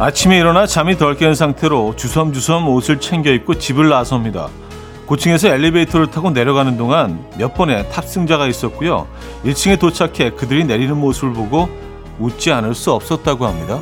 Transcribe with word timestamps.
아침에 0.00 0.38
일어나 0.38 0.64
잠이 0.64 0.96
덜 0.96 1.16
깬 1.16 1.34
상태로 1.34 1.96
주섬주섬 1.96 2.68
옷을 2.68 3.00
챙겨 3.00 3.32
입고 3.32 3.54
집을 3.58 3.88
나섭니다. 3.88 4.48
고층에서 5.06 5.48
엘리베이터를 5.48 6.08
타고 6.08 6.30
내려가는 6.30 6.76
동안 6.76 7.24
몇 7.36 7.54
번의 7.54 7.90
탑승자가 7.90 8.46
있었고요. 8.46 9.08
1층에 9.44 9.80
도착해 9.80 10.30
그들이 10.36 10.64
내리는 10.64 10.96
모습을 10.96 11.32
보고 11.32 11.68
웃지 12.20 12.52
않을 12.52 12.76
수 12.76 12.92
없었다고 12.92 13.44
합니다. 13.44 13.80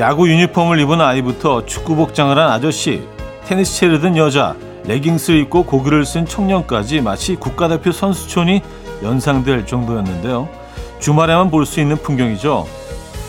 야구 0.00 0.30
유니폼을 0.30 0.80
입은 0.80 0.98
아이부터 0.98 1.66
축구 1.66 1.94
복장을 1.94 2.36
한 2.36 2.48
아저씨, 2.48 3.06
테니스 3.44 3.76
채를 3.76 4.00
든 4.00 4.16
여자, 4.16 4.56
레깅스를 4.84 5.38
입고 5.40 5.64
고글을 5.64 6.06
쓴 6.06 6.24
청년까지 6.24 7.02
마치 7.02 7.36
국가대표 7.36 7.92
선수촌이 7.92 8.62
연상될 9.02 9.66
정도였는데요. 9.66 10.48
주말에만 11.00 11.50
볼 11.50 11.66
수 11.66 11.80
있는 11.80 11.98
풍경이죠. 11.98 12.66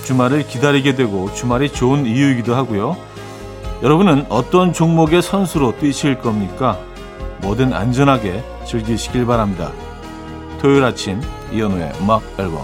주말을 0.05 0.47
기다리게 0.47 0.95
되고 0.95 1.33
주말이 1.33 1.69
좋은 1.69 2.05
이유이기도 2.05 2.55
하고요. 2.55 2.95
여러분은 3.83 4.27
어떤 4.29 4.71
종목의 4.71 5.21
선수로 5.21 5.77
뛰실 5.77 6.19
겁니까? 6.19 6.79
뭐든 7.41 7.73
안전하게 7.73 8.45
즐기시길 8.65 9.25
바랍니다. 9.25 9.73
토요일 10.61 10.85
아침 10.85 11.21
이현우의 11.51 11.91
음악 12.01 12.21
앨범 12.39 12.63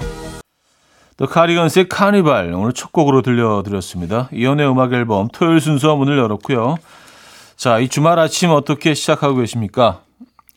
더 1.17 1.25
카리건스의 1.25 1.89
카니발 1.89 2.53
오늘 2.53 2.73
첫 2.73 2.91
곡으로 2.91 3.23
들려드렸습니다. 3.23 4.29
이연의 4.31 4.69
음악 4.69 4.93
앨범 4.93 5.27
토요일 5.29 5.59
순서 5.59 5.95
문을 5.95 6.15
열었고요. 6.15 6.77
자, 7.55 7.79
이 7.79 7.89
주말 7.89 8.19
아침 8.19 8.51
어떻게 8.51 8.93
시작하고 8.93 9.37
계십니까? 9.37 10.01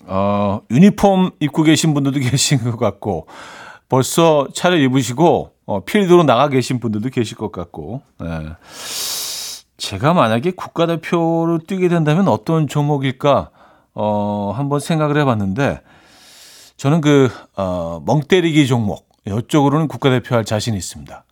어, 0.05 0.61
유니폼 0.71 1.31
입고 1.41 1.63
계신 1.63 1.95
분들도 1.95 2.21
계신 2.29 2.63
것 2.63 2.77
같고 2.77 3.27
벌써 3.89 4.49
차려 4.53 4.77
입으시고 4.77 5.53
어, 5.65 5.85
필드로 5.85 6.25
나가 6.25 6.49
계신 6.49 6.79
분들도 6.79 7.09
계실 7.09 7.39
것 7.39 7.53
같고 7.53 8.03
네. 8.19 8.27
제가 9.79 10.13
만약에 10.13 10.51
국가대표로 10.51 11.61
뛰게 11.67 11.89
된다면 11.89 12.29
어떤 12.29 12.69
종목일까 12.69 13.49
어, 13.95 14.53
한번 14.55 14.79
생각을 14.79 15.17
해봤는데 15.17 15.81
저는 16.77 17.01
그 17.01 17.31
어, 17.57 18.03
멍때리기 18.05 18.67
종목 18.67 19.10
이쪽으로는 19.27 19.89
국가대표 19.89 20.35
할 20.35 20.45
자신이 20.45 20.77
있습니다. 20.77 21.25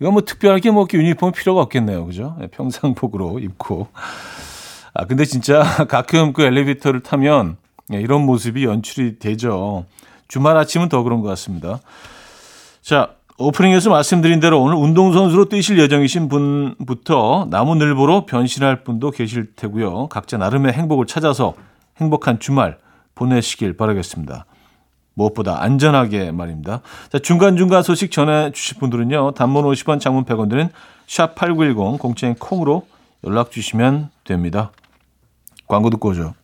이건 0.00 0.12
뭐 0.14 0.22
특별하게 0.22 0.70
뭐 0.70 0.86
유니폼 0.92 1.32
필요가 1.32 1.60
없겠네요. 1.62 2.04
그죠? 2.06 2.36
네, 2.40 2.48
평상복으로 2.48 3.38
입고. 3.40 3.88
아, 4.94 5.06
근데 5.06 5.24
진짜 5.24 5.62
가끔 5.88 6.32
그 6.32 6.42
엘리베이터를 6.42 7.00
타면 7.00 7.56
네, 7.88 8.00
이런 8.00 8.26
모습이 8.26 8.64
연출이 8.64 9.18
되죠. 9.18 9.86
주말 10.28 10.56
아침은 10.56 10.88
더 10.88 11.02
그런 11.02 11.20
것 11.20 11.28
같습니다. 11.28 11.78
자, 12.80 13.14
오프닝에서 13.38 13.90
말씀드린 13.90 14.40
대로 14.40 14.60
오늘 14.62 14.76
운동선수로 14.76 15.46
뛰실 15.46 15.78
예정이신 15.78 16.28
분부터 16.28 17.46
나무늘보로 17.50 18.26
변신할 18.26 18.84
분도 18.84 19.10
계실 19.10 19.54
테고요. 19.54 20.08
각자 20.08 20.36
나름의 20.36 20.72
행복을 20.72 21.06
찾아서 21.06 21.54
행복한 21.98 22.38
주말 22.38 22.78
보내시길 23.14 23.76
바라겠습니다. 23.76 24.46
무엇보다 25.14 25.62
안전하게 25.62 26.32
말입니다. 26.32 26.80
자, 27.10 27.18
중간중간 27.18 27.82
소식 27.82 28.10
전해 28.10 28.50
주실 28.52 28.78
분들은요. 28.78 29.32
단문 29.32 29.64
50원, 29.64 30.00
장문 30.00 30.24
100원 30.24 30.48
드는 30.48 30.70
샵8910 31.06 31.98
공짜인 31.98 32.34
콩으로 32.34 32.86
연락 33.24 33.50
주시면 33.50 34.10
됩니다. 34.24 34.72
광고 35.68 35.90
듣고 35.90 36.10
오죠. 36.10 36.34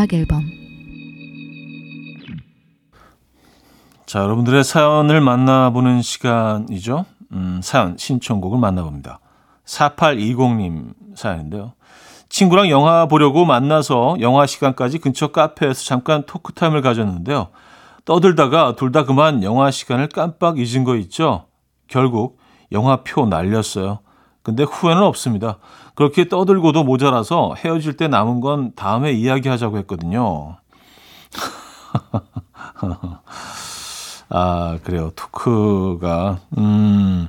음악 0.00 0.14
앨범 0.14 0.42
자, 4.06 4.20
여러분들의 4.20 4.64
사연을 4.64 5.20
만나보는 5.20 6.00
시간이죠. 6.02 7.04
음, 7.32 7.60
사연, 7.62 7.96
신청곡을 7.98 8.58
만나봅니다. 8.58 9.20
4820님 9.66 10.94
사연인데요. 11.14 11.74
친구랑 12.30 12.70
영화 12.70 13.06
보려고 13.06 13.44
만나서 13.44 14.16
영화 14.20 14.46
시간까지 14.46 14.98
근처 14.98 15.28
카페에서 15.28 15.84
잠깐 15.84 16.24
토크타임을 16.24 16.80
가졌는데요. 16.80 17.48
떠들다가 18.04 18.74
둘 18.76 18.90
다 18.92 19.04
그만 19.04 19.42
영화 19.42 19.70
시간을 19.70 20.08
깜빡 20.08 20.58
잊은 20.58 20.84
거 20.84 20.96
있죠? 20.96 21.44
결국 21.88 22.38
영화표 22.72 23.26
날렸어요. 23.26 24.00
근데 24.42 24.62
후회는 24.62 25.02
없습니다. 25.02 25.58
그렇게 25.94 26.28
떠들고도 26.28 26.84
모자라서 26.84 27.54
헤어질 27.56 27.96
때 27.96 28.08
남은 28.08 28.40
건 28.40 28.72
다음에 28.74 29.12
이야기하자고 29.12 29.78
했거든요. 29.78 30.56
아, 34.30 34.78
그래요. 34.84 35.10
토크가, 35.16 36.38
음, 36.56 37.28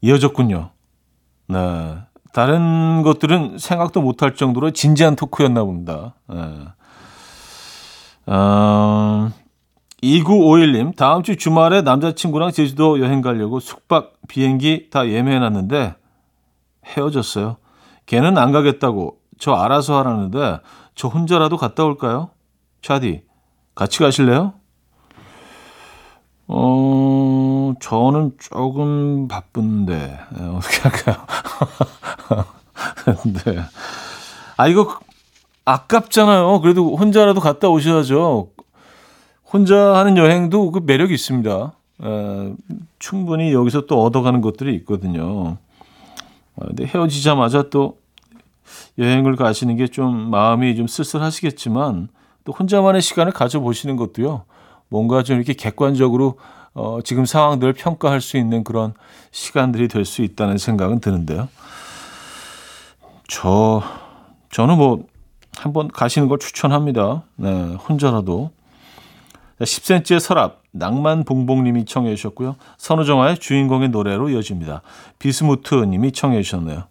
이어졌군요. 0.00 0.70
네. 1.48 1.96
다른 2.32 3.02
것들은 3.02 3.58
생각도 3.58 4.00
못할 4.00 4.34
정도로 4.34 4.72
진지한 4.72 5.16
토크였나 5.16 5.64
봅니다. 5.64 6.14
네. 6.28 6.36
어, 8.26 9.30
2951님, 10.02 10.96
다음 10.96 11.22
주 11.22 11.36
주말에 11.36 11.82
남자친구랑 11.82 12.50
제주도 12.50 13.00
여행 13.00 13.20
가려고 13.20 13.60
숙박 13.60 14.14
비행기 14.28 14.90
다 14.90 15.06
예매해놨는데, 15.08 15.94
헤어졌어요. 16.96 17.56
걔는 18.06 18.38
안 18.38 18.52
가겠다고 18.52 19.18
저 19.38 19.52
알아서 19.52 19.98
하라는데 19.98 20.60
저 20.94 21.08
혼자라도 21.08 21.56
갔다 21.56 21.84
올까요? 21.84 22.30
차디, 22.82 23.22
같이 23.74 24.00
가실래요? 24.00 24.54
어, 26.48 27.72
저는 27.80 28.32
조금 28.38 29.26
바쁜데, 29.26 29.94
네, 29.96 30.46
어떻게 30.48 30.88
할까요? 30.88 31.26
네. 33.44 33.60
아, 34.56 34.68
이거 34.68 34.98
아깝잖아요. 35.64 36.60
그래도 36.60 36.96
혼자라도 36.96 37.40
갔다 37.40 37.68
오셔야죠. 37.68 38.50
혼자 39.50 39.94
하는 39.96 40.16
여행도 40.16 40.72
그 40.72 40.80
매력이 40.84 41.14
있습니다. 41.14 41.72
에, 42.04 42.54
충분히 42.98 43.52
여기서 43.52 43.86
또 43.86 44.02
얻어가는 44.02 44.40
것들이 44.40 44.74
있거든요. 44.76 45.56
어, 46.56 46.66
근데 46.66 46.84
헤어지자마자 46.86 47.70
또 47.70 47.98
여행을 48.98 49.36
가시는 49.36 49.76
게 49.76 49.86
좀 49.88 50.30
마음이 50.30 50.76
좀 50.76 50.86
쓸쓸하시겠지만 50.86 52.08
또 52.44 52.52
혼자만의 52.52 53.02
시간을 53.02 53.32
가져보시는 53.32 53.96
것도요. 53.96 54.44
뭔가 54.88 55.22
좀 55.22 55.36
이렇게 55.36 55.52
객관적으로 55.54 56.38
어, 56.74 57.00
지금 57.04 57.24
상황들을 57.26 57.72
평가할 57.74 58.20
수 58.20 58.36
있는 58.36 58.64
그런 58.64 58.94
시간들이 59.30 59.88
될 59.88 60.04
수 60.04 60.22
있다는 60.22 60.58
생각은 60.58 61.00
드는데요. 61.00 61.48
저 63.28 63.82
저는 64.50 64.76
뭐 64.76 65.04
한번 65.56 65.88
가시는 65.88 66.28
걸 66.28 66.38
추천합니다. 66.38 67.22
네, 67.36 67.74
혼자라도 67.74 68.50
10cm의 69.60 70.18
서랍 70.20 70.61
낭만 70.72 71.24
봉봉님이 71.24 71.84
청해 71.84 72.14
주셨고요. 72.16 72.56
선우정아의 72.78 73.38
주인공의 73.38 73.90
노래로 73.90 74.30
이어집니다. 74.30 74.82
비스무트님이 75.18 76.12
청해 76.12 76.42
주셨네요. 76.42 76.84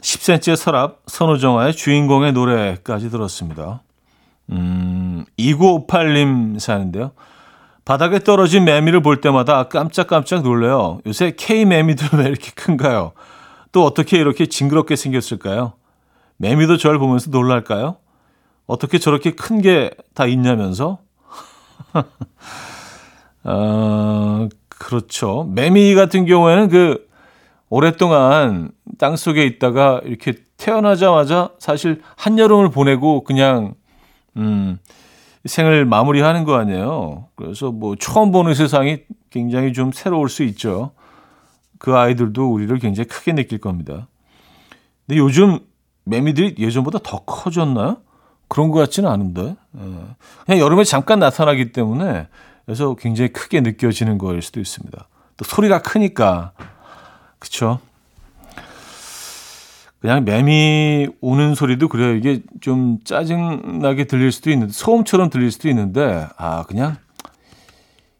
10cm의 0.00 0.56
서랍 0.56 1.02
선우정아의 1.06 1.72
주인공의 1.74 2.32
노래까지 2.32 3.10
들었습니다. 3.10 3.82
음, 4.50 5.24
2958님 5.38 6.58
사연인데요. 6.58 7.12
바닥에 7.84 8.18
떨어진 8.18 8.64
매미를 8.64 9.00
볼 9.02 9.20
때마다 9.20 9.64
깜짝깜짝 9.68 10.42
놀래요. 10.42 11.00
요새 11.06 11.34
K 11.36 11.64
매미들 11.64 12.18
왜 12.18 12.24
이렇게 12.26 12.50
큰가요? 12.54 13.12
또 13.72 13.84
어떻게 13.84 14.18
이렇게 14.18 14.46
징그럽게 14.46 14.96
생겼을까요? 14.96 15.74
매미도 16.36 16.76
저를 16.76 16.98
보면서 16.98 17.30
놀랄까요? 17.30 17.96
어떻게 18.66 18.98
저렇게 18.98 19.32
큰 19.32 19.60
게 19.60 19.90
다 20.14 20.26
있냐면서? 20.26 20.98
어, 23.44 24.48
그렇죠. 24.68 25.44
매미 25.52 25.94
같은 25.94 26.24
경우에는 26.26 26.68
그, 26.68 27.06
오랫동안 27.68 28.70
땅 28.98 29.16
속에 29.16 29.44
있다가 29.44 30.00
이렇게 30.04 30.34
태어나자마자 30.56 31.50
사실 31.58 32.00
한여름을 32.16 32.70
보내고 32.70 33.24
그냥, 33.24 33.74
음, 34.36 34.78
생을 35.44 35.84
마무리하는 35.84 36.44
거 36.44 36.54
아니에요. 36.56 37.28
그래서 37.36 37.70
뭐 37.70 37.96
처음 37.96 38.30
보는 38.32 38.54
세상이 38.54 39.00
굉장히 39.30 39.72
좀 39.72 39.92
새로울 39.92 40.28
수 40.30 40.42
있죠. 40.44 40.92
그 41.78 41.96
아이들도 41.96 42.50
우리를 42.50 42.78
굉장히 42.78 43.08
크게 43.08 43.34
느낄 43.34 43.58
겁니다. 43.58 44.08
근데 45.06 45.18
요즘 45.18 45.58
매미들이 46.04 46.54
예전보다 46.58 47.00
더 47.02 47.18
커졌나요? 47.26 47.98
그런 48.48 48.70
것 48.70 48.78
같지는 48.80 49.10
않은데. 49.10 49.56
예. 49.76 49.80
그냥 50.46 50.60
여름에 50.60 50.84
잠깐 50.84 51.18
나타나기 51.18 51.72
때문에 51.72 52.28
그래서 52.64 52.94
굉장히 52.94 53.32
크게 53.32 53.60
느껴지는 53.60 54.18
거일 54.18 54.42
수도 54.42 54.60
있습니다. 54.60 55.06
또 55.36 55.44
소리가 55.44 55.82
크니까. 55.82 56.52
그쵸? 57.38 57.78
그냥 60.00 60.24
매미 60.24 61.08
우는 61.20 61.54
소리도 61.54 61.88
그래요. 61.88 62.14
이게 62.14 62.42
좀 62.60 62.98
짜증나게 63.04 64.04
들릴 64.04 64.32
수도 64.32 64.50
있는데, 64.50 64.72
소음처럼 64.72 65.30
들릴 65.30 65.50
수도 65.50 65.68
있는데, 65.70 66.28
아, 66.36 66.64
그냥 66.64 66.96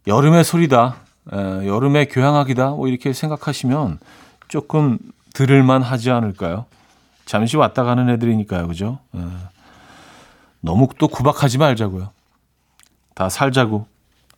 여름의 0.06 0.44
소리다. 0.44 0.96
에, 1.32 1.36
여름의 1.66 2.08
교향악이다. 2.08 2.70
뭐 2.70 2.88
이렇게 2.88 3.12
생각하시면 3.12 3.98
조금 4.48 4.98
들을만 5.34 5.82
하지 5.82 6.10
않을까요? 6.10 6.64
잠시 7.26 7.56
왔다 7.56 7.84
가는 7.84 8.08
애들이니까요. 8.08 8.66
그죠? 8.66 8.98
에, 9.14 9.20
너무 10.64 10.88
또 10.98 11.08
구박하지 11.08 11.58
말자고요. 11.58 12.10
다 13.14 13.28
살자고 13.28 13.86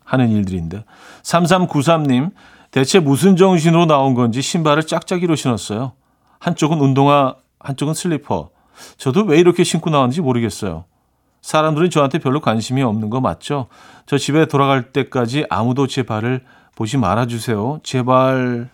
하는 0.04 0.30
일들인데. 0.30 0.84
3393님, 1.22 2.32
대체 2.72 2.98
무슨 2.98 3.36
정신으로 3.36 3.86
나온 3.86 4.14
건지 4.14 4.42
신발을 4.42 4.86
짝짝이로 4.86 5.36
신었어요. 5.36 5.92
한쪽은 6.40 6.80
운동화, 6.80 7.36
한쪽은 7.60 7.94
슬리퍼. 7.94 8.50
저도 8.98 9.22
왜 9.22 9.38
이렇게 9.38 9.64
신고 9.64 9.88
나왔는지 9.88 10.20
모르겠어요. 10.20 10.84
사람들은 11.42 11.90
저한테 11.90 12.18
별로 12.18 12.40
관심이 12.40 12.82
없는 12.82 13.08
거 13.08 13.20
맞죠? 13.20 13.68
저 14.04 14.18
집에 14.18 14.46
돌아갈 14.46 14.92
때까지 14.92 15.46
아무도 15.48 15.86
제 15.86 16.02
발을 16.02 16.44
보지 16.74 16.98
말아주세요. 16.98 17.80
제발. 17.84 18.68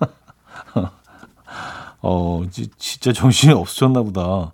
어, 2.02 2.42
진짜 2.78 3.12
정신이 3.12 3.54
없었나 3.54 4.02
보다. 4.02 4.52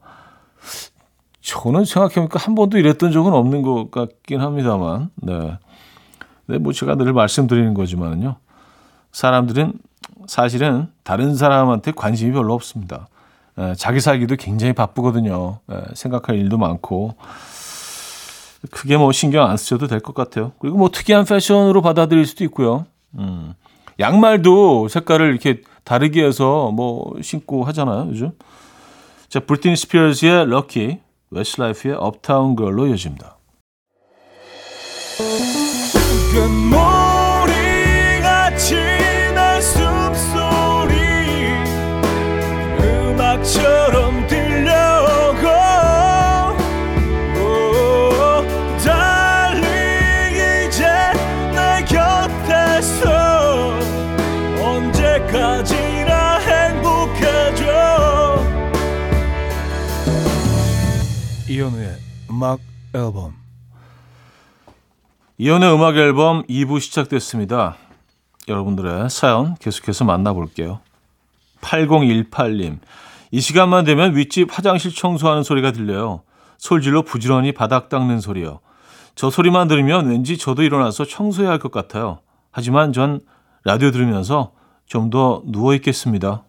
저는 1.41 1.85
생각해보니까 1.85 2.39
한 2.39 2.55
번도 2.55 2.79
이랬던 2.79 3.13
적은 3.13 3.33
없는 3.33 3.63
것 3.63 3.91
같긴 3.91 4.41
합니다만, 4.41 5.11
네. 5.17 5.59
네, 6.47 6.59
뭐 6.59 6.73
제가 6.73 6.97
늘 6.97 7.13
말씀드리는 7.13 7.73
거지만요. 7.75 8.37
사람들은 9.13 9.73
사실은 10.27 10.89
다른 11.03 11.35
사람한테 11.35 11.93
관심이 11.93 12.33
별로 12.33 12.55
없습니다. 12.55 13.09
에, 13.59 13.75
자기 13.75 14.01
살기도 14.01 14.37
굉장히 14.37 14.73
바쁘거든요. 14.73 15.59
에, 15.71 15.77
생각할 15.95 16.37
일도 16.39 16.59
많고. 16.59 17.15
크게 18.71 18.99
뭐 18.99 19.11
신경 19.13 19.49
안 19.49 19.57
쓰셔도 19.57 19.87
될 19.87 20.01
것 20.01 20.15
같아요. 20.15 20.53
그리고 20.59 20.77
뭐 20.77 20.91
특이한 20.91 21.25
패션으로 21.25 21.81
받아들일 21.81 22.27
수도 22.27 22.45
있고요. 22.45 22.85
음. 23.19 23.55
양말도 23.99 24.89
색깔을 24.89 25.31
이렇게 25.31 25.63
다르게 25.85 26.25
해서 26.25 26.71
뭐 26.71 27.15
신고 27.23 27.65
하잖아요. 27.65 28.09
요즘. 28.11 28.33
자, 29.29 29.41
브리트니 29.41 29.77
스피어스의 29.77 30.47
Lucky, 30.47 30.99
웨스트라이프의 31.31 31.95
Uptown 31.95 32.57
Girl로 32.57 32.87
이어집니다. 32.87 33.39
처 36.33 37.00
음악 62.41 62.59
앨범 62.95 63.35
이현우의 65.37 65.75
음악 65.75 65.97
앨범 65.97 66.43
2부 66.45 66.81
시작됐습니다. 66.81 67.77
여러분들의 68.49 69.11
사연 69.11 69.57
계속해서 69.57 70.07
만나볼게요. 70.07 70.81
8018님. 71.61 72.79
이 73.31 73.41
시간만 73.43 73.85
되면 73.85 74.17
윗집 74.17 74.57
화장실 74.57 74.95
청소하는 74.95 75.43
소리가 75.43 75.73
들려요. 75.73 76.23
솔질로 76.57 77.03
부지런히 77.03 77.53
바닥 77.53 77.91
닦는 77.91 78.21
소리요. 78.21 78.61
저 79.15 79.29
소리만 79.29 79.69
들으면 79.69 80.09
왠지 80.09 80.39
저도 80.39 80.63
일어나서 80.63 81.05
청소해야 81.05 81.51
할 81.51 81.59
것 81.59 81.71
같아요. 81.71 82.21
하지만 82.53 82.95
전 82.95 83.21
라디오 83.65 83.91
들으면서 83.91 84.53
좀 84.87 85.11
더 85.11 85.43
누워 85.45 85.75
있겠습니다. 85.75 86.45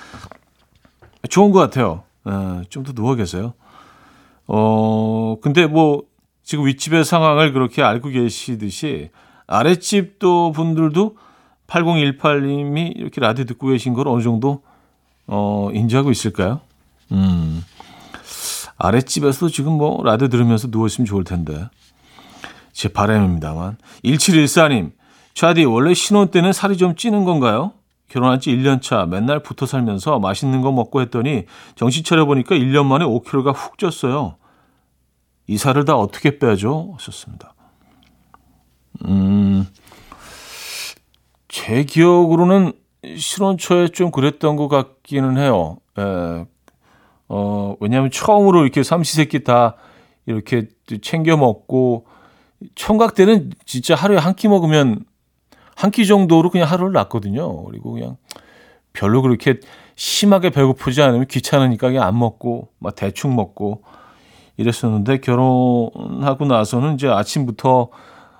좋은 1.28 1.50
것 1.50 1.58
같아요. 1.58 2.04
예, 2.26 2.62
좀더 2.70 2.94
누워 2.94 3.16
계세요. 3.16 3.52
어, 4.48 5.36
근데 5.40 5.66
뭐 5.66 6.02
지금 6.42 6.66
윗집의 6.66 7.04
상황을 7.04 7.52
그렇게 7.52 7.82
알고 7.82 8.10
계시듯이 8.10 9.10
아랫집 9.46 10.18
도 10.18 10.52
분들도 10.52 11.16
8018님이 11.66 12.96
이렇게 12.96 13.20
라디오 13.20 13.44
듣고 13.44 13.68
계신 13.68 13.94
걸 13.94 14.08
어느 14.08 14.22
정도 14.22 14.62
어, 15.26 15.70
인지하고 15.72 16.10
있을까요? 16.10 16.60
음. 17.12 17.64
아랫집에서 18.78 19.48
지금 19.48 19.72
뭐 19.72 20.02
라디오 20.04 20.28
들으면서 20.28 20.68
누워있으면 20.70 21.06
좋을 21.06 21.24
텐데. 21.24 21.68
제 22.72 22.88
바람입니다만. 22.88 23.78
1714님, 24.04 24.92
차디, 25.34 25.64
원래 25.64 25.94
신혼 25.94 26.30
때는 26.30 26.52
살이 26.52 26.76
좀 26.76 26.94
찌는 26.94 27.24
건가요? 27.24 27.72
결혼한 28.08 28.40
지 28.40 28.50
1년 28.50 28.80
차 28.80 29.06
맨날 29.06 29.40
붙어 29.40 29.66
살면서 29.66 30.18
맛있는 30.20 30.60
거 30.60 30.70
먹고 30.72 31.00
했더니 31.00 31.44
정신 31.74 32.04
차려보니까 32.04 32.54
1년 32.54 32.86
만에 32.86 33.04
5kg가 33.04 33.54
훅 33.54 33.76
쪘어요. 33.76 34.36
이 35.48 35.58
살을 35.58 35.84
다 35.84 35.96
어떻게 35.96 36.38
빼죠? 36.38 36.92
하셨습니다. 36.94 37.54
음, 39.04 39.66
제 41.48 41.84
기억으로는 41.84 42.72
신혼 43.16 43.58
초에 43.58 43.88
좀 43.88 44.10
그랬던 44.10 44.56
것 44.56 44.68
같기는 44.68 45.36
해요. 45.38 45.78
예. 45.98 46.46
어, 47.28 47.76
왜냐하면 47.80 48.10
처음으로 48.10 48.62
이렇게 48.62 48.82
삼시세끼 48.82 49.44
다 49.44 49.76
이렇게 50.26 50.68
챙겨 51.02 51.36
먹고 51.36 52.06
총각 52.74 53.14
때는 53.14 53.50
진짜 53.64 53.94
하루에 53.94 54.18
한 54.18 54.34
끼 54.34 54.48
먹으면 54.48 55.04
한 55.76 55.90
끼 55.90 56.06
정도로 56.06 56.50
그냥 56.50 56.68
하루를 56.68 56.92
났거든요. 56.94 57.64
그리고 57.64 57.92
그냥 57.92 58.16
별로 58.92 59.20
그렇게 59.22 59.60
심하게 59.94 60.50
배고프지 60.50 61.02
않으면 61.02 61.26
귀찮으니까 61.26 61.88
그냥 61.88 62.04
안 62.04 62.18
먹고 62.18 62.68
막 62.78 62.94
대충 62.96 63.36
먹고 63.36 63.82
이랬었는데 64.56 65.18
결혼하고 65.20 66.46
나서는 66.46 66.94
이제 66.94 67.08
아침부터 67.08 67.88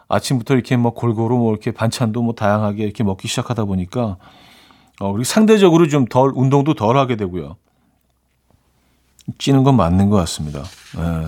아침부터 0.08 0.54
이렇게 0.54 0.76
뭐 0.76 0.94
골고루 0.94 1.36
뭐 1.36 1.50
이렇게 1.52 1.72
반찬도 1.72 2.22
뭐 2.22 2.32
다양하게 2.34 2.84
이렇게 2.84 3.04
먹기 3.04 3.28
시작하다 3.28 3.64
보니까 3.66 4.16
어, 5.00 5.12
그리고 5.12 5.24
상대적으로 5.24 5.88
좀 5.88 6.06
덜, 6.06 6.32
운동도 6.34 6.72
덜 6.74 6.96
하게 6.96 7.16
되고요. 7.16 7.56
찌는 9.38 9.62
건 9.62 9.76
맞는 9.76 10.08
것 10.08 10.16
같습니다. 10.16 10.60
예. 10.98 11.26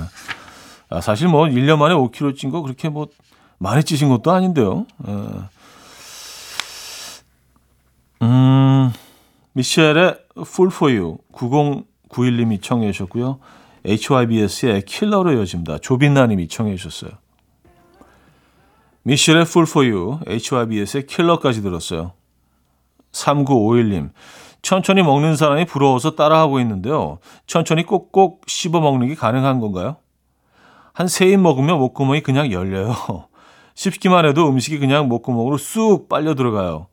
아, 0.88 1.00
사실 1.02 1.28
뭐 1.28 1.44
1년 1.44 1.76
만에 1.76 1.94
5kg 1.94 2.34
찐 2.36 2.50
거 2.50 2.62
그렇게 2.62 2.88
뭐 2.88 3.08
많이 3.58 3.82
찌신 3.84 4.08
것도 4.08 4.30
아닌데요. 4.30 4.86
예. 5.06 5.12
음, 8.22 8.92
미셸의 9.52 10.18
Full 10.38 10.70
For 10.72 10.92
You 10.96 11.18
9091님이 11.32 12.62
청해 12.62 12.92
주셨고요. 12.92 13.38
HYBS의 13.86 14.82
킬러로 14.82 15.32
이어집니다. 15.32 15.78
조빈나님이 15.78 16.48
청해 16.48 16.76
주셨어요. 16.76 17.12
미셸의 19.04 19.42
Full 19.42 19.66
For 19.68 19.88
You, 19.90 20.18
HYBS의 20.28 21.06
킬러까지 21.06 21.62
들었어요. 21.62 22.12
3951님. 23.12 24.10
천천히 24.60 25.02
먹는 25.02 25.36
사람이 25.36 25.64
부러워서 25.66 26.14
따라하고 26.16 26.60
있는데요. 26.60 27.18
천천히 27.46 27.84
꼭꼭 27.84 28.42
씹어 28.46 28.80
먹는 28.80 29.08
게 29.08 29.14
가능한 29.14 29.60
건가요? 29.60 29.96
한 30.92 31.06
세 31.06 31.26
입 31.32 31.38
먹으면 31.38 31.78
목구멍이 31.78 32.22
그냥 32.22 32.50
열려요. 32.50 32.92
씹기만 33.76 34.26
해도 34.26 34.48
음식이 34.48 34.80
그냥 34.80 35.08
목구멍으로 35.08 35.56
쑥 35.56 36.08
빨려 36.08 36.34
들어가요. 36.34 36.88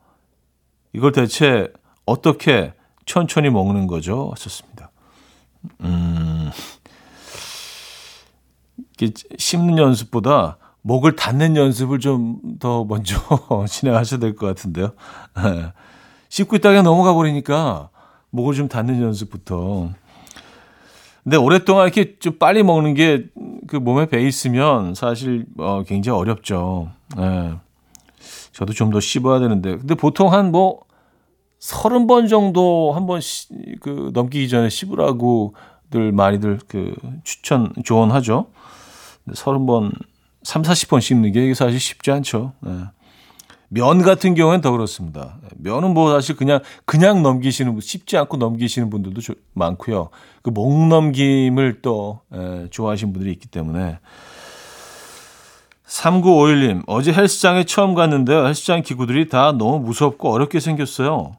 이걸 0.96 1.12
대체 1.12 1.68
어떻게 2.06 2.74
천천히 3.06 3.50
먹는 3.50 3.86
거죠? 3.88 4.30
하셨습니다. 4.34 4.92
음, 5.82 6.50
씹는 9.38 9.78
연습보다 9.78 10.58
목을 10.82 11.16
닫는 11.16 11.56
연습을 11.56 12.00
좀 12.00 12.40
더 12.60 12.86
먼저 12.86 13.16
진행하셔야 13.68 14.20
될 14.20 14.36
것 14.36 14.48
같은데요. 14.48 14.94
씹고 16.30 16.56
있다가 16.58 16.82
넘어가 16.82 17.14
버리니까 17.14 17.90
목을 18.30 18.54
좀 18.54 18.68
닫는 18.70 19.02
연습부터. 19.02 19.90
근데 21.24 21.38
오랫동안 21.38 21.86
이렇게 21.88 22.18
좀 22.20 22.38
빨리 22.38 22.64
먹는 22.64 22.94
게 22.94 23.26
그 23.68 23.78
몸에 23.78 24.06
배 24.06 24.22
있으면 24.22 24.94
사실 24.94 25.46
어, 25.58 25.84
굉장히 25.86 26.20
어렵죠. 26.20 26.92
예. 27.18 27.54
저도 28.56 28.74
좀 28.74 28.90
더 28.92 29.00
씹어야 29.00 29.40
되는데. 29.40 29.78
근데 29.78 29.96
보통 29.96 30.32
한 30.34 30.52
뭐 30.52 30.82
서른 31.60 32.08
번 32.08 32.28
정도 32.28 32.94
한번 32.94 33.20
그 33.82 34.12
넘기기 34.14 34.48
전에 34.50 34.70
씹으라고들 34.70 36.12
많이들 36.14 36.60
그 36.68 36.96
추천 37.24 37.74
조언하죠. 37.84 38.48
서른 39.34 39.66
번, 39.66 39.92
3, 40.44 40.62
40번 40.62 41.02
씹는 41.02 41.32
게 41.32 41.54
사실 41.56 41.80
쉽지 41.80 42.12
않죠. 42.12 42.54
네. 42.62 42.72
면 43.70 44.04
같은 44.04 44.36
경우에는 44.36 44.62
더 44.62 44.72
그렇습니다. 44.72 45.40
면은 45.58 45.94
뭐 45.96 46.12
사실 46.12 46.36
그냥 46.36 46.60
그냥 46.86 47.24
넘기시는 47.24 47.80
쉽지 47.82 48.16
않고 48.18 48.38
넘기시는 48.38 48.92
분들도 48.92 49.20
조, 49.22 49.34
많고요. 49.54 50.10
그 50.44 50.52
목 50.52 50.88
넘김을 50.88 51.82
또 51.82 52.20
에, 52.32 52.68
좋아하시는 52.70 53.12
분들이 53.12 53.32
있기 53.34 53.48
때문에 53.48 53.98
3951님 55.88 56.84
어제 56.88 57.14
헬스장에 57.14 57.64
처음 57.64 57.94
갔는데요. 57.94 58.46
헬스장 58.46 58.82
기구들이 58.82 59.30
다 59.30 59.52
너무 59.52 59.80
무섭고 59.80 60.32
어렵게 60.32 60.60
생겼어요. 60.60 61.34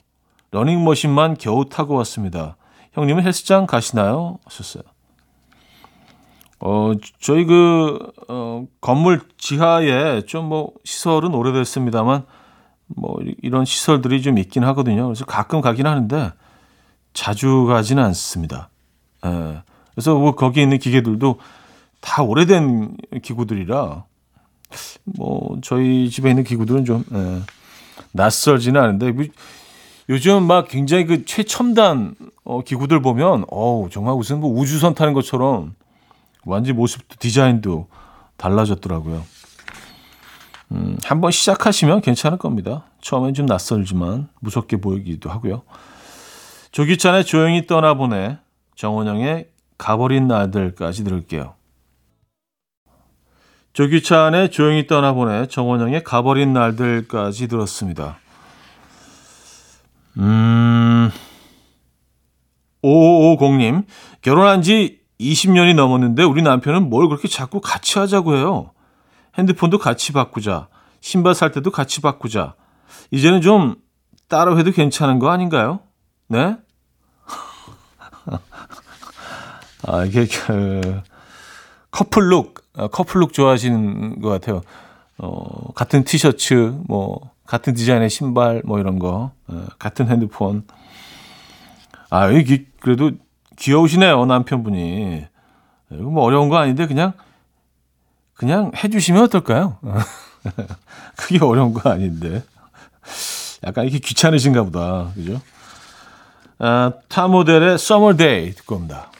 러닝머신만 0.53 1.37
겨우 1.39 1.69
타고 1.69 1.95
왔습니다. 1.97 2.57
형님은 2.93 3.25
헬스장 3.25 3.67
가시나요? 3.67 4.39
하셨어요. 4.45 4.83
어, 6.61 6.93
저희 7.21 7.45
그, 7.45 7.99
어, 8.29 8.65
건물 8.81 9.21
지하에 9.37 10.23
좀 10.23 10.47
뭐 10.49 10.73
시설은 10.85 11.35
오래됐습니다만 11.35 12.25
뭐 12.87 13.17
이런 13.43 13.65
시설들이 13.65 14.23
좀 14.23 14.39
있긴 14.39 14.65
하거든요. 14.65 15.07
그래서 15.07 15.25
가끔 15.25 15.61
가긴 15.61 15.87
하는데 15.87 16.33
자주 17.13 17.67
가지는 17.67 18.03
않습니다. 18.05 18.71
예. 19.27 19.63
그래서 19.95 20.15
뭐 20.15 20.35
거기 20.35 20.63
있는 20.63 20.79
기계들도 20.79 21.41
다 22.01 22.23
오래된 22.23 22.97
기구들이라 23.23 24.05
뭐 25.05 25.59
저희 25.63 26.11
집에 26.11 26.31
있는 26.31 26.45
기구들은 26.45 26.85
좀 26.85 27.05
예, 27.13 27.43
낯설지는 28.13 28.81
않은데 28.81 29.13
뭐 29.13 29.25
요즘 30.09 30.45
막 30.45 30.69
굉장히 30.69 31.07
그 31.07 31.25
최첨단 31.25 32.15
어, 32.45 32.63
기구들 32.63 33.03
보면 33.03 33.45
어우 33.51 33.91
정말 33.91 34.15
무슨 34.15 34.41
뭐 34.41 34.51
우주선 34.51 34.95
타는 34.95 35.13
것처럼 35.15 35.75
완전 36.45 36.77
모습도 36.77 37.17
디자인도 37.19 37.89
달라졌더라고요. 38.37 39.25
음, 40.73 40.97
한번 41.05 41.31
시작하시면 41.31 42.01
괜찮을 42.01 42.39
겁니다. 42.39 42.85
처음엔 43.01 43.35
좀 43.35 43.47
낯설지만 43.47 44.29
무섭게 44.41 44.79
보이기도 44.79 45.31
하고요. 45.31 45.63
조기찬의 46.73 47.25
조용히 47.25 47.67
떠나보내 47.67 48.39
정원영의 48.75 49.49
가버린 49.79 50.27
날들까지 50.27 51.05
들을게요. 51.05 51.55
조기찬의 53.77 54.51
조용히 54.53 54.87
떠나보내 54.87 55.49
정원영의 55.49 56.03
가버린 56.03 56.55
날들까지 56.55 57.47
들었습니다. 57.47 58.19
음, 60.17 61.11
5550님, 62.83 63.85
결혼한 64.23 64.63
지 64.63 65.01
20년이 65.21 65.75
넘었는데 65.75 66.23
우리 66.23 66.41
남편은 66.41 66.89
뭘 66.89 67.07
그렇게 67.09 67.29
자꾸 67.29 67.61
같이 67.61 67.99
하자고 67.99 68.37
해요. 68.37 68.71
핸드폰도 69.37 69.77
같이 69.77 70.15
바꾸자. 70.15 70.69
신발 71.03 71.35
살 71.35 71.53
때도 71.53 71.71
같이 71.71 72.01
바꾸자. 72.01 72.55
이제는 73.11 73.43
좀 73.43 73.75
따로 74.29 74.59
해도 74.59 74.71
괜찮은 74.71 75.19
거 75.19 75.29
아닌가요? 75.29 75.81
네? 76.29 76.57
아, 79.87 80.07
이게 80.07 80.27
그 80.27 81.03
커플룩, 81.91 82.55
아, 82.57 82.66
커플룩 82.77 83.33
좋아하시는 83.33 84.21
것 84.21 84.29
같아요. 84.29 84.63
어, 85.19 85.73
같은 85.75 86.05
티셔츠, 86.05 86.75
뭐, 86.87 87.31
같은 87.47 87.75
디자인의 87.75 88.11
신발, 88.11 88.63
뭐 88.65 88.79
이런 88.79 88.99
거, 88.99 89.33
어, 89.47 89.67
같은 89.79 90.09
핸드폰. 90.09 90.65
아, 92.11 92.29
이게 92.29 92.67
그래도 92.81 93.13
귀여우시네요, 93.57 94.27
남편분이. 94.27 95.27
이거 95.93 96.03
뭐 96.03 96.25
어려운 96.25 96.49
거 96.49 96.57
아닌데 96.57 96.87
그냥 96.87 97.13
그냥 98.35 98.73
해주시면 98.77 99.23
어떨까요? 99.25 99.79
그게 101.17 101.39
어려운 101.43 101.73
거 101.73 101.91
아닌데. 101.91 102.43
약간 103.65 103.85
이렇게 103.85 103.99
귀찮으신가 103.99 104.65
보다. 104.65 105.13
그죠? 105.15 105.41
아, 106.59 106.93
타 107.09 107.29
모델의 107.29 107.75
Summer 107.75 108.17
Day 108.17 108.53
듣고 108.55 108.77
옵니다. 108.77 109.11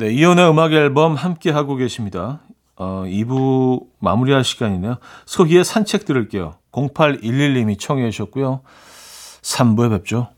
네, 0.00 0.12
이연의 0.12 0.48
음악 0.48 0.72
앨범 0.74 1.16
함께 1.16 1.50
하고 1.50 1.74
계십니다. 1.74 2.38
어, 2.76 3.02
2부 3.04 3.84
마무리할 3.98 4.44
시간이네요. 4.44 4.98
소희의 5.26 5.64
산책 5.64 6.04
들을게요. 6.04 6.54
0811님이 6.70 7.76
청해 7.80 8.08
주셨고요. 8.12 8.60
3부에 9.42 9.90
뵙죠. 9.90 10.28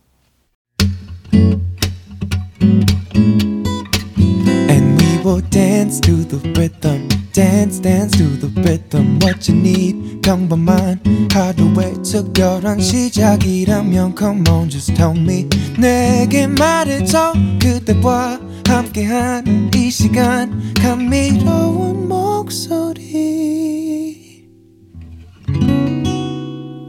And 5.30 5.36
we 5.36 5.42
will 5.42 5.50
dance 5.50 6.00
to 6.00 6.24
the 6.24 6.38
rhythm. 6.58 7.08
dance 7.32 7.78
dance 7.80 8.18
to 8.18 8.24
the 8.40 8.48
rhythm 8.62 9.20
what 9.22 9.48
you 9.48 9.56
need 9.56 10.20
평범한 10.22 11.00
하루의 11.32 12.02
특별한 12.02 12.80
시작이라면 12.80 14.16
come 14.18 14.42
on 14.48 14.68
just 14.68 14.92
tell 14.94 15.16
me 15.16 15.48
내게 15.78 16.48
말해줘 16.48 17.34
그대와 17.62 18.40
함께한 18.66 19.70
이 19.72 19.90
시간 19.90 20.74
감미로운 20.82 22.08
목소리 22.08 23.28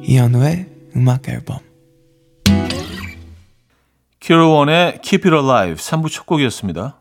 이현우의 0.03 0.65
음악 0.95 1.29
앨범 1.29 1.59
큐로원의 4.19 5.01
Keep 5.03 5.29
It 5.29 5.35
Alive 5.35 5.75
3부 5.75 6.09
첫 6.09 6.25
곡이었습니다. 6.25 7.00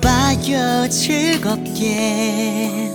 느껴 0.00 0.88
즐겁게 0.88 2.92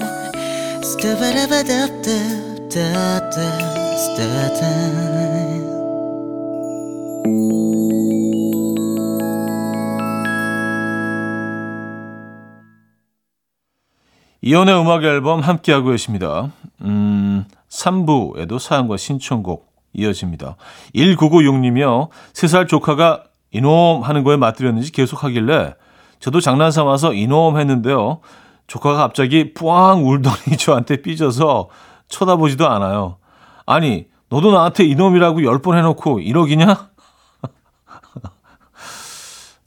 이연의 14.42 14.82
음악 14.82 15.06
앨범 15.06 15.40
함께하고 15.40 15.92
계십니다. 15.92 16.52
음, 16.82 17.46
3부에도 17.70 18.60
사연과 18.60 18.98
신청곡 18.98 19.72
이어집니다. 19.94 20.58
1996님이요. 20.94 22.10
3살 22.34 22.68
조카가 22.68 23.29
이놈 23.52 24.02
하는 24.04 24.24
거에 24.24 24.38
맞들였는지 24.38 24.92
계속 24.92 25.24
하길래 25.24 25.76
저도 26.20 26.40
장난 26.42 26.72
삼아서 26.72 27.14
이놈 27.14 27.58
했는데요. 27.60 28.20
조카가 28.68 28.98
갑자기 28.98 29.54
뿌앙 29.54 30.06
울더니 30.06 30.58
저한테 30.60 31.02
삐져서 31.02 31.70
쳐다보지도 32.10 32.68
않아요. 32.68 33.18
아니, 33.66 34.08
너도 34.30 34.52
나한테 34.52 34.84
이놈이라고 34.86 35.44
열 35.44 35.60
번 35.62 35.78
해놓고 35.78 36.20
이러기냐? 36.20 36.66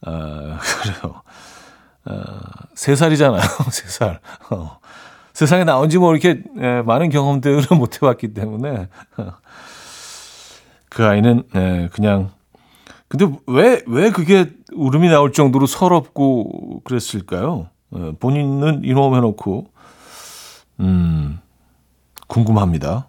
아, 0.05 0.59
그래요. 0.61 1.23
어, 2.05 2.25
세 2.75 2.95
살이잖아요. 2.97 3.41
세 3.71 3.89
살. 3.89 4.21
어. 4.51 4.79
세상에 5.33 5.65
나온 5.65 5.89
지뭐 5.89 6.15
이렇게 6.15 6.43
에, 6.59 6.83
많은 6.83 7.09
경험들을 7.09 7.77
못 7.77 7.97
해봤기 7.97 8.35
때문에 8.35 8.89
그 10.91 11.07
아이는 11.07 11.45
에, 11.55 11.89
그냥 11.93 12.31
근데 13.13 13.31
왜 13.47 13.83
왜 13.87 14.11
그게 14.11 14.51
울음이 14.73 15.09
나올 15.11 15.33
정도로 15.33 15.67
서럽고 15.67 16.81
그랬을까요? 16.83 17.69
에, 17.95 18.13
본인은 18.19 18.85
이놈 18.85 19.15
해놓고 19.15 19.67
음 20.81 21.39
궁금합니다. 22.27 23.09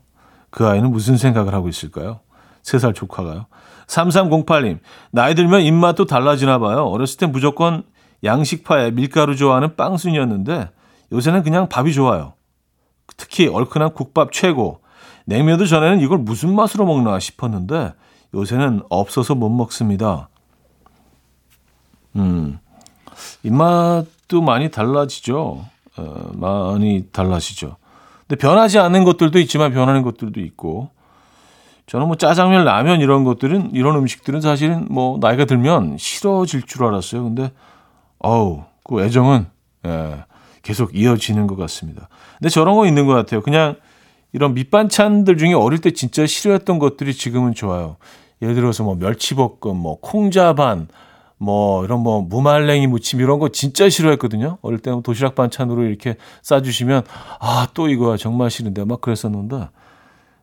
그 0.50 0.67
아이는 0.67 0.91
무슨 0.91 1.15
생각을 1.15 1.53
하고 1.53 1.69
있을까요? 1.69 2.19
세살 2.63 2.93
조카가요. 2.93 3.45
3308님, 3.88 4.79
나이 5.12 5.36
들면 5.36 5.62
입맛도 5.62 6.05
달라지나 6.05 6.60
봐요. 6.60 6.83
어렸을 6.83 7.17
땐 7.17 7.31
무조건 7.31 7.83
양식파에 8.25 8.91
밀가루 8.91 9.38
좋아하는 9.38 9.77
빵순이었는데 9.77 10.69
요새는 11.13 11.43
그냥 11.43 11.69
밥이 11.69 11.93
좋아요. 11.93 12.33
특히 13.15 13.48
얼큰한 13.48 13.93
국밥 13.93 14.33
최고. 14.33 14.81
냉면도 15.25 15.65
전에는 15.65 16.01
이걸 16.01 16.17
무슨 16.17 16.53
맛으로 16.53 16.86
먹나 16.86 17.17
싶었는데 17.19 17.93
요새는 18.34 18.82
없어서 18.90 19.36
못 19.36 19.50
먹습니다. 19.50 20.30
음, 22.15 22.60
입맛도 23.43 24.41
많이 24.41 24.72
달라지죠. 24.72 25.65
어, 25.98 26.32
많이 26.34 27.08
달라지죠. 27.12 27.78
근데 28.28 28.39
변하지 28.39 28.80
않는 28.80 29.04
것들도 29.04 29.38
있지만 29.39 29.72
변하는 29.74 30.02
것들도 30.02 30.39
있고 30.41 30.89
저는 31.86 32.08
뭐 32.08 32.15
짜장면, 32.15 32.63
라면 32.63 33.02
이런 33.02 33.24
것들은 33.24 33.72
이런 33.74 33.96
음식들은 33.98 34.41
사실은 34.41 34.88
뭐 34.89 35.17
나이가 35.19 35.46
들면 35.46 35.98
싫어질 35.98 36.63
줄 36.63 36.86
알았어요. 36.86 37.24
근데 37.24 37.52
어우, 38.19 38.63
그 38.84 39.04
애정은 39.04 39.48
예, 39.86 40.24
계속 40.62 40.96
이어지는 40.96 41.46
것 41.46 41.56
같습니다. 41.58 42.08
근데 42.39 42.50
저런 42.50 42.76
거 42.76 42.88
있는 42.88 43.06
것 43.06 43.13
같아요. 43.13 43.41
그냥 43.41 43.76
이런 44.32 44.54
밑반찬들 44.54 45.38
중에 45.38 45.54
어릴 45.54 45.80
때 45.80 45.91
진짜 45.91 46.26
싫어했던 46.26 46.80
것들이 46.80 47.13
지금은 47.13 47.54
좋아요. 47.54 47.98
예를 48.43 48.56
들어서 48.56 48.84
뭐 48.84 48.95
멸치볶음, 48.95 49.77
뭐 49.77 49.99
콩자반, 50.01 50.88
뭐 51.38 51.84
이런 51.84 52.01
뭐 52.01 52.21
무말랭이 52.21 52.88
무침 52.88 53.19
이런 53.19 53.39
거 53.39 53.49
진짜 53.49 53.89
싫어했거든요. 53.89 54.58
어릴 54.62 54.79
때는 54.79 55.01
도시락 55.01 55.36
반찬으로 55.36 55.84
이렇게 55.84 56.17
싸주시면 56.41 57.03
아 57.39 57.67
또 57.73 57.89
이거야 57.89 58.17
정말 58.17 58.51
싫은데 58.51 58.86
막 58.86 59.01
그랬었는데 59.01 59.69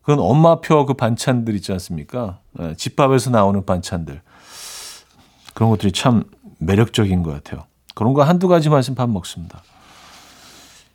그건 0.02 0.18
엄마표 0.18 0.86
그 0.86 0.94
반찬들 0.94 1.54
있지 1.56 1.72
않습니까? 1.72 2.40
네, 2.52 2.74
집밥에서 2.74 3.30
나오는 3.30 3.64
반찬들 3.64 4.20
그런 5.54 5.70
것들이 5.70 5.92
참 5.92 6.24
매력적인 6.58 7.22
것 7.22 7.32
같아요. 7.32 7.64
그런 7.94 8.14
거 8.14 8.22
한두 8.22 8.48
가지만 8.48 8.80
있으면 8.80 8.96
밥 8.96 9.08
먹습니다. 9.08 9.62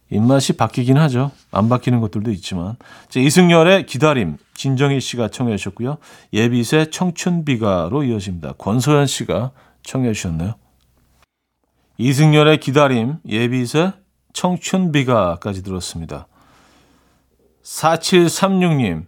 입맛이 0.10 0.54
바뀌긴 0.54 0.98
하죠. 0.98 1.32
안 1.52 1.68
바뀌는 1.68 2.00
것들도 2.00 2.32
있지만. 2.32 2.76
자, 3.10 3.20
이승열의 3.20 3.86
기다림, 3.86 4.38
진정희 4.54 5.00
씨가 5.00 5.30
청해 5.30 5.58
주셨고요. 5.58 5.98
예빛의 6.32 6.92
청춘비가로 6.92 8.04
이어집니다. 8.04 8.54
권소연 8.54 9.08
씨가 9.08 9.52
청해 9.84 10.14
주셨네요. 10.14 10.56
이승열의 11.98 12.60
기다림, 12.60 13.18
예빛의 13.28 13.94
청춘비가까지 14.34 15.64
들었습니다. 15.64 16.28
4736님, 17.64 19.06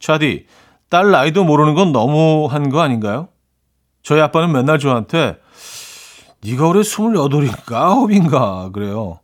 차디, 0.00 0.46
딸 0.88 1.10
나이도 1.10 1.44
모르는 1.44 1.74
건 1.74 1.92
너무한 1.92 2.70
거 2.70 2.80
아닌가요? 2.80 3.28
저희 4.02 4.20
아빠는 4.20 4.52
맨날 4.52 4.78
저한테 4.78 5.36
네가 6.42 6.68
올해 6.68 6.80
28인가 6.80 7.64
9인가 7.64 8.72
그래요. 8.72 9.20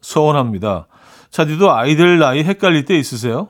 서운합니다. 0.00 0.86
차디도 1.30 1.72
아이들 1.72 2.18
나이 2.18 2.42
헷갈릴 2.42 2.84
때 2.84 2.96
있으세요? 2.98 3.48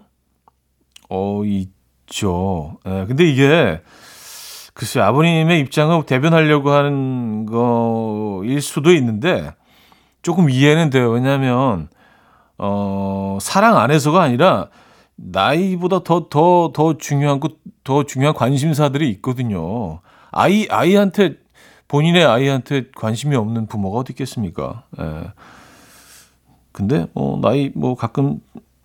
어, 1.08 1.42
있죠. 1.44 2.78
예, 2.86 3.04
근데 3.06 3.24
이게 3.24 3.80
글쎄 4.74 5.00
아버님의 5.00 5.60
입장을 5.60 6.04
대변하려고 6.06 6.70
하는 6.70 7.46
거일 7.46 8.60
수도 8.60 8.92
있는데 8.94 9.54
조금 10.22 10.50
이해는 10.50 10.90
돼요. 10.90 11.10
왜냐하면 11.10 11.88
어, 12.58 13.38
사랑 13.40 13.76
안에서가 13.78 14.22
아니라 14.22 14.68
나이보다 15.16 16.00
더 16.04 16.28
더 16.28 16.72
더 16.74 16.96
중요한 16.98 17.40
더 17.84 18.02
중요한 18.04 18.34
관심사들이 18.34 19.08
있거든요. 19.12 20.00
아이 20.30 20.66
아이한테 20.70 21.36
본인의 21.88 22.24
아이한테 22.26 22.84
관심이 22.94 23.34
없는 23.34 23.66
부모가 23.66 24.00
어디 24.00 24.12
있겠습니까? 24.12 24.84
예. 25.00 25.04
근데 26.78 27.08
뭐 27.12 27.40
나이 27.40 27.72
뭐 27.74 27.96
가끔 27.96 28.38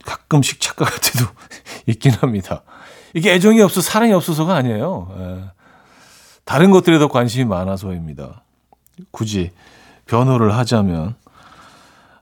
가끔씩 0.03 0.59
착각할 0.59 0.95
때도 0.99 1.25
있긴 1.85 2.11
합니다. 2.13 2.63
이게 3.13 3.31
애정이 3.31 3.61
없어 3.61 3.81
사랑이 3.81 4.11
없어서가 4.13 4.55
아니에요. 4.55 5.13
예. 5.15 5.43
다른 6.43 6.71
것들에 6.71 6.97
더 6.97 7.07
관심이 7.07 7.45
많아서입니다. 7.45 8.45
굳이 9.11 9.51
변호를 10.07 10.55
하자면 10.57 11.13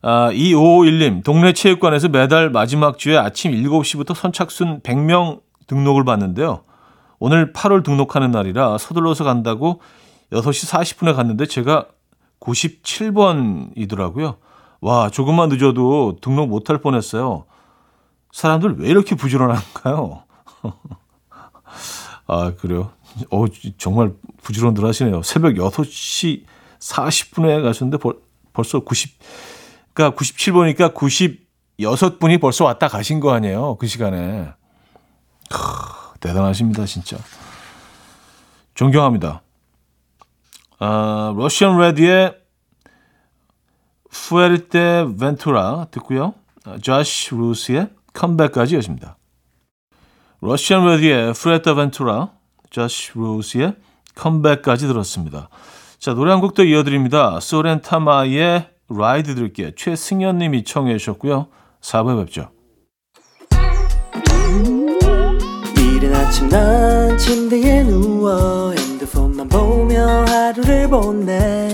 아, 0.02 0.30
2551님, 0.34 1.24
동네 1.24 1.54
체육관에서 1.54 2.10
매달 2.10 2.50
마지막 2.50 2.98
주에 2.98 3.16
아침 3.18 3.54
7시부터 3.54 4.14
선착순 4.14 4.82
100명 4.82 5.40
등록을 5.68 6.04
받는데요. 6.04 6.66
오늘 7.18 7.54
8월 7.54 7.82
등록하는 7.82 8.32
날이라 8.32 8.78
서둘러서 8.78 9.24
간다고 9.24 9.80
6시 10.34 10.70
40분에 10.70 11.16
갔는데 11.16 11.46
제가 11.46 11.86
97번이더라고요. 12.42 14.36
와, 14.82 15.10
조금만 15.10 15.50
늦어도 15.50 16.18
등록 16.22 16.50
못할 16.50 16.80
뻔했어요. 16.80 17.46
사람들 18.32 18.80
왜 18.80 18.90
이렇게 18.90 19.16
부지런한가요? 19.16 20.24
아, 22.26 22.54
그래요? 22.56 22.92
어, 23.30 23.46
정말 23.78 24.14
부지런들 24.42 24.84
하시네요. 24.84 25.22
새벽 25.22 25.54
6시 25.54 26.46
40분에 26.80 27.62
가셨는데 27.62 27.98
벌, 27.98 28.16
벌써 28.54 28.80
90, 28.80 29.20
그러니까 29.94 30.18
97번이니까 30.18 30.94
96분이 30.96 32.42
벌써 32.42 32.66
왔다 32.66 32.88
가신 32.88 33.20
거 33.20 33.34
아니에요? 33.34 33.76
그 33.76 33.86
시간에. 33.86 34.52
크, 35.50 36.20
대단하십니다, 36.20 36.86
진짜. 36.86 37.18
존경합니다. 38.74 39.44
아, 40.80 41.34
러시안 41.38 41.78
레디의 41.78 42.41
푸에르테 44.12 45.08
벤투라 45.20 45.88
듣고요. 45.92 46.34
조시 46.82 47.34
루스의 47.36 47.90
컴백까지 48.14 48.76
여십니다. 48.76 49.18
러시안 50.42 50.86
레드의 50.86 51.34
Fuerteventura, 51.34 52.32
조시 52.70 53.12
라우스의 53.16 53.76
Comeback까지 54.16 54.88
들었습니다. 54.88 55.50
자, 56.00 56.14
노래 56.14 56.32
한 56.32 56.42
곡 56.42 56.54
더 56.56 56.64
이어드립니다. 56.64 57.40
소렌타마의 57.40 58.68
Ride 58.90 59.36
들을게요. 59.36 59.72
최승현 59.76 60.40
님이 60.40 60.64
청해 60.64 60.98
주셨고요. 60.98 61.48
4부에 61.82 62.26
뵙죠. 62.26 62.50
이른 65.78 66.16
아침 66.16 66.50
난 66.50 67.18
침대에 67.18 67.84
누워 67.84 68.72
핸드폰만 68.74 69.48
보며 69.48 70.26
하루를 70.26 70.90
보내 70.90 71.74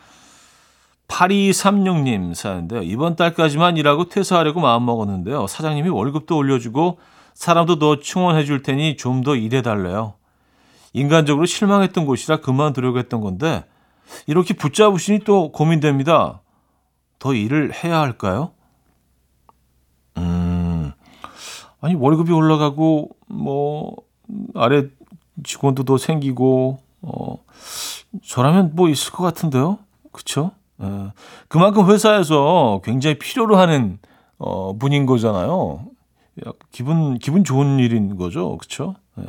8236님 1.11 2.33
사연인데요. 2.33 2.81
이번 2.83 3.15
달까지만 3.15 3.77
일하고 3.77 4.07
퇴사하려고 4.07 4.61
마음먹었는데요. 4.61 5.45
사장님이 5.47 5.89
월급도 5.89 6.37
올려주고 6.37 6.99
사람도 7.33 7.79
더 7.79 7.99
충원해 7.99 8.45
줄 8.45 8.61
테니 8.63 8.95
좀 8.97 9.23
더 9.23 9.35
일해달래요. 9.35 10.13
인간적으로 10.93 11.45
실망했던 11.45 12.05
곳이라 12.05 12.41
그만두려고 12.41 12.97
했던 12.97 13.21
건데 13.21 13.65
이렇게 14.25 14.53
붙잡으시니 14.53 15.19
또 15.19 15.51
고민됩니다. 15.51 16.41
더 17.19 17.33
일을 17.33 17.71
해야 17.83 17.99
할까요? 17.99 18.51
음, 20.17 20.91
아니 21.81 21.93
월급이 21.95 22.31
올라가고 22.31 23.09
뭐 23.27 23.95
아래 24.55 24.87
직원도 25.43 25.83
더 25.83 25.97
생기고 25.97 26.79
어 27.03 27.37
저라면 28.23 28.71
뭐 28.75 28.89
있을 28.89 29.11
것 29.11 29.23
같은데요, 29.23 29.77
그렇죠? 30.11 30.51
예, 30.81 31.11
그만큼 31.47 31.89
회사에서 31.89 32.81
굉장히 32.83 33.17
필요로 33.17 33.57
하는 33.57 33.99
어, 34.37 34.77
분인 34.77 35.05
거잖아요. 35.05 35.85
기분 36.71 37.19
기분 37.19 37.43
좋은 37.43 37.79
일인 37.79 38.15
거죠, 38.15 38.57
그렇죠? 38.57 38.95
예. 39.19 39.23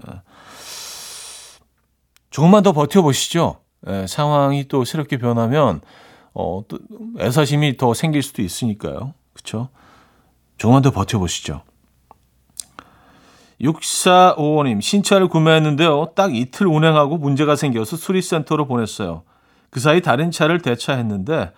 조금만 2.31 2.63
더 2.63 2.73
버텨보시죠. 2.73 3.57
예, 3.89 4.07
상황이 4.07 4.67
또 4.69 4.85
새롭게 4.85 5.19
변하면 5.19 5.81
어, 6.35 6.63
또 6.67 6.79
애사심이 7.21 7.77
더 7.77 7.95
생길 7.95 8.23
수도 8.23 8.43
있으니까요. 8.43 9.15
그렇죠? 9.35 9.69
조금만 10.57 10.83
더 10.83 10.91
버텨보시죠. 10.91 11.63
6455님, 13.61 14.81
신차를 14.81 15.29
구매했는데요. 15.29 16.13
딱 16.17 16.35
이틀 16.35 16.67
운행하고 16.67 17.19
문제가 17.19 17.55
생겨서 17.55 17.97
수리센터로 17.97 18.67
보냈어요. 18.67 19.23
그 19.73 19.81
사이 19.81 20.03
다른 20.03 20.31
차를 20.31 20.61
대차했는데 20.61 21.53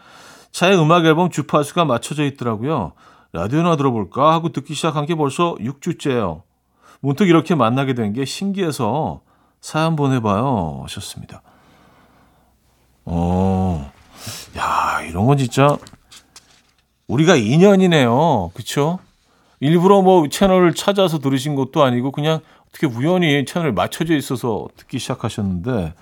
차에 0.53 0.77
음악 0.77 1.05
앨범 1.05 1.31
주파수가 1.31 1.85
맞춰져 1.85 2.23
있더라고요. 2.25 2.93
라디오나 3.33 3.75
들어볼까 3.77 4.33
하고 4.33 4.53
듣기 4.53 4.73
시작한 4.75 5.05
게 5.05 5.17
벌써 5.17 5.57
6주째예요. 5.57 6.43
문득 7.01 7.29
이렇게 7.29 7.57
만나게 7.57 7.95
된 7.95 8.13
게 8.13 8.25
신기해서 8.25 9.21
사연 9.61 9.97
보내봐요 9.97 10.83
하셨습니다. 10.85 11.43
어, 13.05 13.91
야 14.57 15.01
이런 15.03 15.27
건 15.27 15.37
진짜 15.37 15.77
우리가 17.09 17.35
인연이네요. 17.35 18.53
그쵸? 18.55 19.01
일부러 19.59 20.03
뭐 20.03 20.29
채널을 20.29 20.75
찾아서 20.75 21.19
들으신 21.19 21.57
것도 21.57 21.83
아니고 21.83 22.13
그냥 22.13 22.41
어떻게 22.69 22.87
우연히 22.87 23.45
채널에 23.45 23.73
맞춰져 23.73 24.15
있어서 24.15 24.69
듣기 24.77 25.01
시작하셨는데 25.01 25.95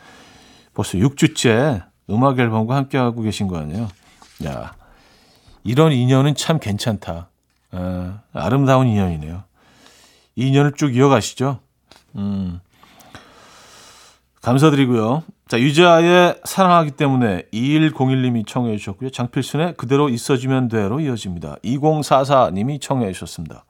벌써 0.75 0.99
6주째 0.99 1.85
음악 2.11 2.39
앨범과 2.39 2.75
함께 2.75 2.99
하고 2.99 3.23
계신 3.23 3.49
거 3.49 3.59
아니에요? 3.59 3.89
야, 4.45 4.75
이런 5.65 5.93
인연은 5.93 6.35
참 6.35 6.59
괜찮다. 6.59 7.29
아, 7.71 8.21
아름다운 8.33 8.87
인연이네요. 8.89 9.45
이 10.37 10.49
인연을 10.49 10.73
쭉 10.77 10.95
이어가시죠. 10.95 11.61
음, 12.17 12.61
감사드리고요. 14.43 15.23
자, 15.49 15.61
유자의 15.61 16.41
사랑하기 16.45 16.93
때문에 16.93 17.45
2101님이 17.53 18.47
청해 18.47 18.77
주셨고요. 18.79 19.11
장필순의 19.11 19.75
그대로 19.77 20.09
있어주면 20.09 20.69
돼로 20.69 21.01
이어집니다. 21.01 21.57
2044님이 21.63 22.81
청해 22.81 23.13
주셨습니다. 23.13 23.65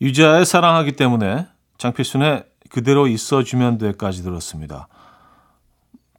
유자의 0.00 0.46
사랑하기 0.46 0.92
때문에 0.92 1.48
장필순의 1.76 2.44
그대로 2.78 3.08
있어주면 3.08 3.78
돼까지 3.78 4.22
들었습니다. 4.22 4.86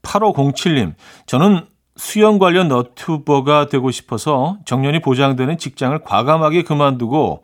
8507님, 0.02 0.94
저는 1.26 1.66
수영 1.96 2.38
관련 2.38 2.68
너튜버가 2.68 3.68
되고 3.70 3.92
싶어서 3.92 4.58
정년이 4.66 5.00
보장되는 5.00 5.58
직장을 5.58 5.98
과감하게 6.04 6.64
그만두고 6.64 7.44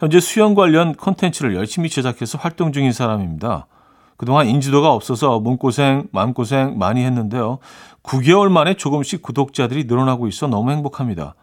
현재 0.00 0.18
수영 0.18 0.56
관련 0.56 0.92
콘텐츠를 0.94 1.54
열심히 1.54 1.88
제작해서 1.88 2.36
활동 2.36 2.72
중인 2.72 2.90
사람입니다. 2.90 3.68
그동안 4.16 4.48
인지도가 4.48 4.92
없어서 4.92 5.38
몸고생, 5.38 6.08
마음고생 6.10 6.78
많이 6.78 7.04
했는데요. 7.04 7.60
9개월 8.02 8.48
만에 8.50 8.74
조금씩 8.74 9.22
구독자들이 9.22 9.84
늘어나고 9.84 10.26
있어 10.26 10.48
너무 10.48 10.72
행복합니다. 10.72 11.36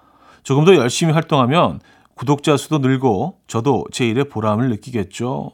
조금 0.43 0.65
더 0.65 0.75
열심히 0.75 1.13
활동하면 1.13 1.79
구독자 2.13 2.57
수도 2.57 2.79
늘고 2.79 3.39
저도 3.47 3.85
제 3.93 4.05
일에 4.05 4.25
보람을 4.25 4.69
느끼겠죠. 4.69 5.53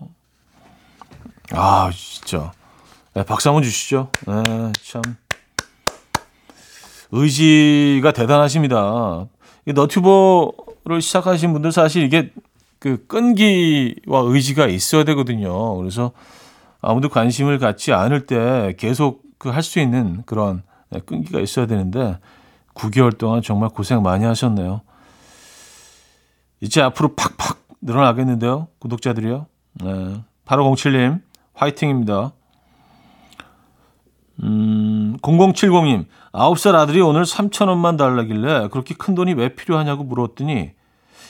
아, 1.54 1.90
진짜. 1.94 2.52
네, 3.14 3.24
박수 3.24 3.50
한번 3.50 3.64
주시죠. 3.64 4.10
네, 4.28 4.72
참. 4.84 5.02
의지가 7.12 8.14
대단하십니다. 8.14 9.28
이 9.66 9.74
너튜버를 9.74 11.02
시작하신 11.02 11.52
분들 11.54 11.72
사실 11.72 12.04
이게 12.04 12.32
그 12.80 13.06
끈기와 13.08 14.22
의지가 14.24 14.68
있어야 14.68 15.04
되거든요. 15.04 15.76
그래서 15.76 16.14
아무도 16.82 17.10
관심을 17.10 17.60
갖지 17.60 17.92
않을 17.94 18.26
때 18.26 18.76
계속 18.78 19.22
그 19.38 19.50
할 19.50 19.62
수 19.64 19.80
있는 19.80 20.24
그런 20.26 20.64
끈기가 21.06 21.40
있어야 21.40 21.66
되는데 21.68 22.18
9개월 22.76 23.18
동안 23.18 23.42
정말 23.42 23.70
고생 23.70 24.02
많이 24.02 24.24
하셨네요. 24.24 24.82
이제 26.62 26.82
앞으로 26.82 27.16
팍팍 27.16 27.60
늘어나겠는데요. 27.82 28.68
구독자들이요. 28.80 29.48
네. 29.84 30.24
8507님, 30.46 31.22
화이팅입니다. 31.62 32.34
음, 34.44 35.18
0070님, 35.22 36.06
9살 36.32 36.74
아들이 36.74 37.02
오늘 37.02 37.24
3천원만 37.24 37.98
달라길래 37.98 38.70
그렇게 38.70 38.96
큰 38.96 39.14
돈이 39.14 39.34
왜 39.34 39.54
필요하냐고 39.54 40.04
물었더니 40.04 40.72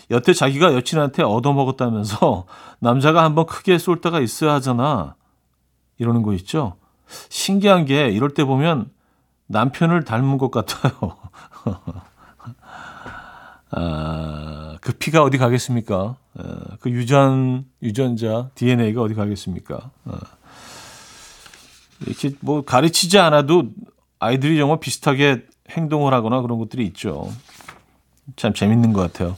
여태 0.09 0.33
자기가 0.33 0.73
여친한테 0.73 1.23
얻어먹었다면서 1.23 2.45
남자가 2.79 3.23
한번 3.23 3.45
크게 3.45 3.77
쏠 3.77 3.99
때가 3.99 4.21
있어야 4.21 4.53
하잖아. 4.53 5.15
이러는 5.97 6.21
거 6.23 6.33
있죠? 6.33 6.77
신기한 7.29 7.83
게 7.85 8.07
이럴 8.07 8.33
때 8.33 8.45
보면 8.45 8.89
남편을 9.47 10.05
닮은 10.05 10.37
것 10.37 10.49
같아요. 10.49 11.17
아, 13.71 14.77
그 14.79 14.93
피가 14.93 15.23
어디 15.23 15.37
가겠습니까? 15.37 16.15
아, 16.37 16.77
그 16.79 16.89
유전, 16.89 17.65
유전자, 17.81 18.49
DNA가 18.55 19.01
어디 19.01 19.13
가겠습니까? 19.13 19.91
아, 20.05 20.19
이렇게 22.05 22.31
뭐 22.39 22.63
가르치지 22.63 23.19
않아도 23.19 23.71
아이들이 24.19 24.57
정말 24.57 24.79
비슷하게 24.79 25.45
행동을 25.69 26.13
하거나 26.13 26.41
그런 26.41 26.57
것들이 26.59 26.85
있죠. 26.87 27.29
참 28.35 28.53
재밌는 28.53 28.93
것 28.93 29.01
같아요. 29.01 29.35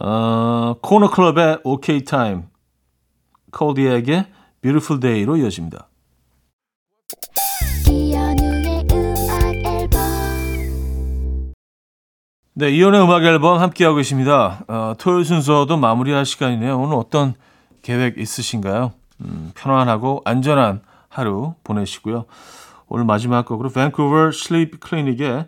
어, 0.00 0.76
코너 0.80 1.10
클럽의 1.10 1.60
OK 1.64 2.04
타임, 2.04 2.44
콜디에게 3.52 4.26
Beautiful 4.60 5.00
Day로 5.00 5.36
이어집니다. 5.36 5.88
네, 12.56 12.70
이연의 12.70 13.02
음악 13.02 13.24
앨범 13.24 13.60
함께하고 13.60 13.96
계십니다. 13.96 14.64
어, 14.68 14.94
토요일 14.96 15.24
순서도 15.24 15.76
마무리할 15.76 16.24
시간이네요. 16.24 16.78
오늘 16.78 16.94
어떤 16.94 17.34
계획 17.82 18.16
있으신가요? 18.16 18.92
음, 19.22 19.50
편안하고 19.56 20.22
안전한 20.24 20.80
하루 21.08 21.54
보내시고요. 21.64 22.26
오늘 22.86 23.04
마지막 23.06 23.44
곡으로 23.44 23.70
밴쿠버 23.70 24.30
슬립 24.30 24.78
클리닉의 24.78 25.46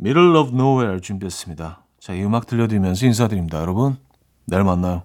Middle 0.00 0.34
of 0.38 0.54
Nowhere 0.54 1.02
준비했습니다. 1.02 1.80
자, 2.00 2.14
이 2.14 2.24
음악 2.24 2.46
들려드리면서 2.46 3.04
인사드립니다. 3.04 3.60
여러분, 3.60 3.98
내일 4.46 4.64
만나요. 4.64 5.02